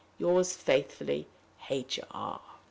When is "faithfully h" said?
0.55-1.99